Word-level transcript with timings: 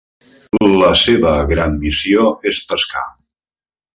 La 0.83 0.87
seva 1.01 1.33
gran 1.51 1.77
missió 1.85 2.25
és 2.53 2.63
pescar. 2.73 3.07